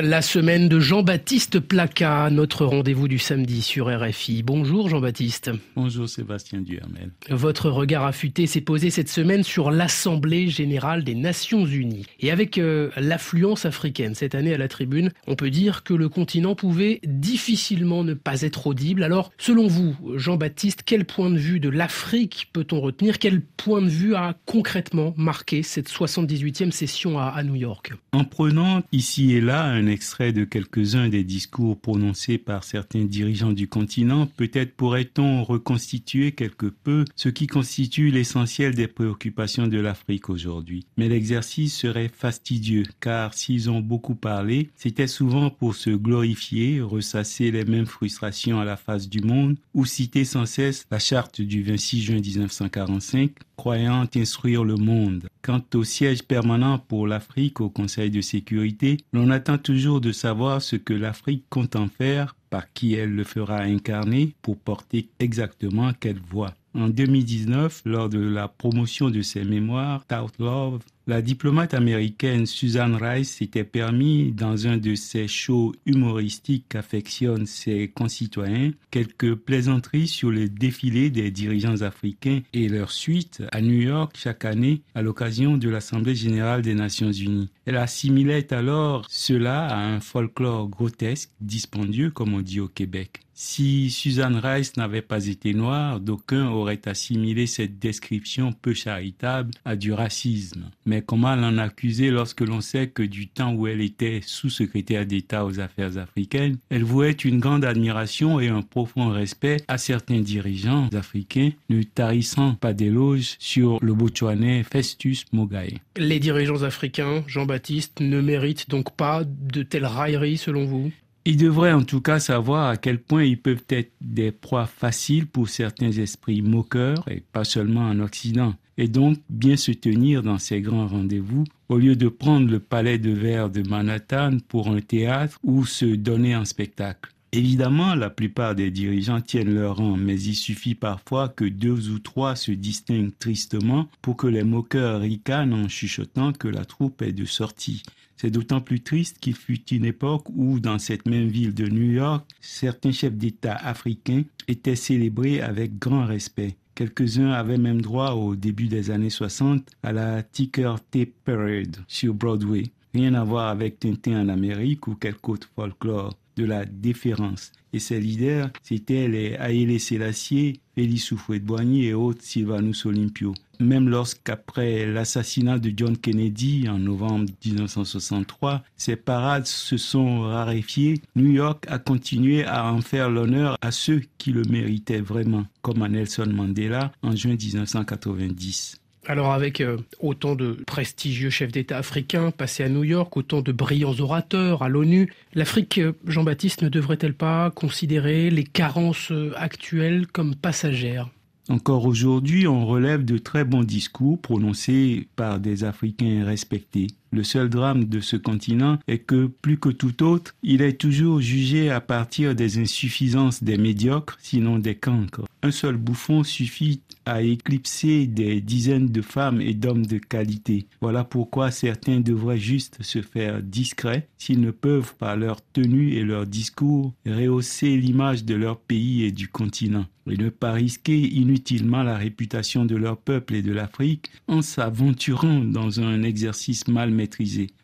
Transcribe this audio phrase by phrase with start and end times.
[0.00, 4.42] La semaine de Jean-Baptiste Placa, notre rendez-vous du samedi sur RFI.
[4.42, 5.50] Bonjour Jean-Baptiste.
[5.76, 7.10] Bonjour Sébastien Duhamel.
[7.28, 12.06] Votre regard affûté s'est posé cette semaine sur l'Assemblée générale des Nations unies.
[12.20, 16.08] Et avec euh, l'affluence africaine cette année à la tribune, on peut dire que le
[16.08, 19.02] continent pouvait difficilement ne pas être audible.
[19.02, 23.18] Alors, selon vous, Jean-Baptiste, quel point de vue de l'Afrique peut-on retenir?
[23.18, 27.92] Quel point de vue a concrètement marqué cette 78e session à, à New York?
[28.12, 33.04] En prenant ici et là un un extrait de quelques-uns des discours prononcés par certains
[33.04, 39.80] dirigeants du continent, peut-être pourrait-on reconstituer quelque peu ce qui constitue l'essentiel des préoccupations de
[39.80, 40.86] l'Afrique aujourd'hui.
[40.96, 47.50] Mais l'exercice serait fastidieux, car s'ils ont beaucoup parlé, c'était souvent pour se glorifier, ressasser
[47.50, 51.64] les mêmes frustrations à la face du monde, ou citer sans cesse la charte du
[51.64, 55.28] 26 juin 1945, croyant instruire le monde.
[55.40, 60.60] Quant au siège permanent pour l'Afrique au Conseil de sécurité, l'on attend toujours de savoir
[60.60, 65.92] ce que l'Afrique compte en faire, par qui elle le fera incarner, pour porter exactement
[65.92, 66.54] quelle voix.
[66.74, 72.96] En 2019, lors de la promotion de ses mémoires, Tout Love, la diplomate américaine Susan
[72.96, 80.30] Rice s'était permis, dans un de ses shows humoristiques qu'affectionnent ses concitoyens, quelques plaisanteries sur
[80.30, 85.58] le défilé des dirigeants africains et leur suite à New York chaque année à l'occasion
[85.58, 87.50] de l'Assemblée générale des Nations unies.
[87.66, 93.20] Elle assimilait alors cela à un folklore grotesque, dispendieux comme on dit au Québec.
[93.44, 99.74] Si Susan Rice n'avait pas été noire, d'aucuns auraient assimilé cette description peu charitable à
[99.74, 100.70] du racisme.
[100.86, 105.44] Mais comment l'en accuser lorsque l'on sait que du temps où elle était sous-secrétaire d'État
[105.44, 110.88] aux affaires africaines, elle vouait une grande admiration et un profond respect à certains dirigeants
[110.94, 115.80] africains, ne tarissant pas d'éloges sur le Botswanais Festus Mogae.
[115.96, 120.92] Les dirigeants africains, Jean-Baptiste, ne méritent donc pas de telles railleries selon vous?
[121.24, 125.26] Ils devraient en tout cas savoir à quel point ils peuvent être des proies faciles
[125.26, 130.38] pour certains esprits moqueurs, et pas seulement en Occident, et donc bien se tenir dans
[130.38, 134.80] ces grands rendez-vous au lieu de prendre le palais de verre de Manhattan pour un
[134.80, 137.12] théâtre ou se donner un spectacle.
[137.34, 141.98] Évidemment, la plupart des dirigeants tiennent leur rang, mais il suffit parfois que deux ou
[141.98, 147.12] trois se distinguent tristement pour que les moqueurs ricanent en chuchotant que la troupe est
[147.12, 147.84] de sortie.
[148.18, 151.92] C'est d'autant plus triste qu'il fut une époque où, dans cette même ville de New
[151.92, 156.56] York, certains chefs d'État africains étaient célébrés avec grand respect.
[156.74, 162.12] Quelques-uns avaient même droit au début des années 60 à la Ticker Tape Parade sur
[162.12, 162.64] Broadway.
[162.92, 167.52] Rien à voir avec Tintin en Amérique ou quelque autre folklore de la déférence.
[167.72, 174.86] Et ses leaders, c'étaient les Haïlé Sélassié, Félix Houphouët-Boigny et autres Sylvanus Olympio même lorsqu'après
[174.86, 181.78] l'assassinat de John Kennedy en novembre 1963, ces parades se sont raréfiées, New York a
[181.78, 186.92] continué à en faire l'honneur à ceux qui le méritaient vraiment, comme à Nelson Mandela
[187.02, 188.81] en juin 1990.
[189.06, 193.50] Alors avec euh, autant de prestigieux chefs d'État africains passés à New York, autant de
[193.50, 200.06] brillants orateurs à l'ONU, l'Afrique, euh, Jean-Baptiste, ne devrait-elle pas considérer les carences euh, actuelles
[200.06, 201.08] comme passagères?
[201.48, 206.86] Encore aujourd'hui, on relève de très bons discours prononcés par des Africains respectés.
[207.14, 211.20] Le seul drame de ce continent est que, plus que tout autre, il est toujours
[211.20, 215.26] jugé à partir des insuffisances des médiocres, sinon des cancres.
[215.42, 220.66] Un seul bouffon suffit à éclipser des dizaines de femmes et d'hommes de qualité.
[220.80, 226.04] Voilà pourquoi certains devraient juste se faire discrets s'ils ne peuvent par leur tenue et
[226.04, 231.82] leur discours rehausser l'image de leur pays et du continent et ne pas risquer inutilement
[231.82, 236.90] la réputation de leur peuple et de l'Afrique en s'aventurant dans un exercice mal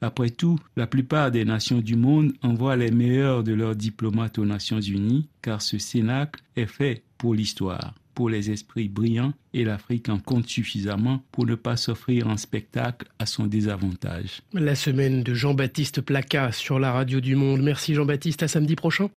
[0.00, 4.44] Après tout, la plupart des nations du monde envoient les meilleurs de leurs diplomates aux
[4.44, 10.08] Nations Unies, car ce cénacle est fait pour l'histoire, pour les esprits brillants, et l'Afrique
[10.08, 14.42] en compte suffisamment pour ne pas s'offrir un spectacle à son désavantage.
[14.52, 17.62] La semaine de Jean-Baptiste Placa sur la radio du Monde.
[17.62, 19.08] Merci Jean-Baptiste, à samedi prochain.